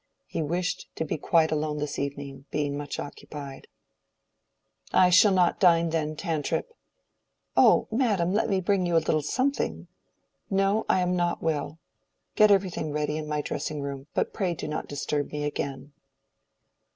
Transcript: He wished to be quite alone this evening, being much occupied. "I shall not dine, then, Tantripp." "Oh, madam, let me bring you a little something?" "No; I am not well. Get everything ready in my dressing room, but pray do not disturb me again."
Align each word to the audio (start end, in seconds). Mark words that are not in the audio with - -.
He 0.25 0.41
wished 0.41 0.89
to 0.95 1.05
be 1.05 1.19
quite 1.19 1.51
alone 1.51 1.77
this 1.77 1.99
evening, 1.99 2.45
being 2.49 2.75
much 2.75 2.97
occupied. 2.99 3.67
"I 4.91 5.11
shall 5.11 5.31
not 5.31 5.59
dine, 5.59 5.91
then, 5.91 6.15
Tantripp." 6.15 6.73
"Oh, 7.55 7.87
madam, 7.91 8.33
let 8.33 8.49
me 8.49 8.61
bring 8.61 8.87
you 8.87 8.97
a 8.97 8.97
little 8.97 9.21
something?" 9.21 9.89
"No; 10.49 10.87
I 10.89 11.01
am 11.01 11.15
not 11.15 11.43
well. 11.43 11.77
Get 12.35 12.49
everything 12.49 12.91
ready 12.91 13.15
in 13.15 13.27
my 13.27 13.41
dressing 13.41 13.83
room, 13.83 14.07
but 14.15 14.33
pray 14.33 14.55
do 14.55 14.67
not 14.67 14.87
disturb 14.87 15.31
me 15.31 15.43
again." 15.43 15.93